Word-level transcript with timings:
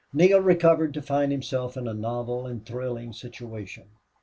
Neale 0.11 0.41
recovered 0.41 0.95
to 0.95 1.01
find 1.03 1.31
himself 1.31 1.77
in 1.77 1.87
a 1.87 1.93
novel 1.93 2.47
and 2.47 2.65
thrilling 2.65 3.13
situation. 3.13 3.83